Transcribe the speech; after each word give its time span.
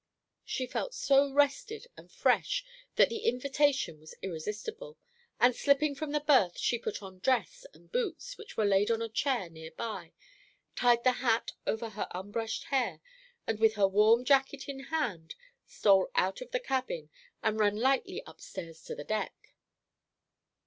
She 0.43 0.65
felt 0.65 0.95
so 0.95 1.31
rested 1.31 1.85
and 1.95 2.11
fresh 2.11 2.65
that 2.95 3.09
the 3.09 3.19
invitation 3.19 3.99
was 3.99 4.15
irresistible; 4.23 4.97
and 5.39 5.55
slipping 5.55 5.93
from 5.93 6.11
the 6.11 6.19
berth, 6.21 6.57
she 6.57 6.79
put 6.79 7.03
on 7.03 7.19
dress 7.19 7.67
and 7.71 7.91
boots, 7.91 8.35
which 8.35 8.57
were 8.57 8.65
laid 8.65 8.89
on 8.89 9.03
a 9.03 9.07
chair 9.09 9.47
near 9.47 9.69
by, 9.69 10.13
tied 10.75 11.03
the 11.03 11.11
hat 11.21 11.51
over 11.67 11.89
her 11.91 12.07
unbrushed 12.15 12.63
hair, 12.73 12.99
and 13.45 13.59
with 13.59 13.75
her 13.75 13.87
warm 13.87 14.25
jacket 14.25 14.67
in 14.67 14.85
hand, 14.85 15.35
stole 15.67 16.09
out 16.15 16.41
of 16.41 16.49
the 16.49 16.59
cabin 16.59 17.11
and 17.43 17.59
ran 17.59 17.77
lightly 17.77 18.23
upstairs 18.25 18.81
to 18.85 18.95
the 18.95 19.03
deck. 19.03 19.53